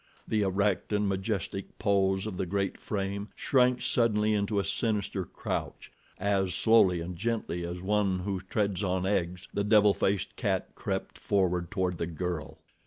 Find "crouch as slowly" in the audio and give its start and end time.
5.25-7.01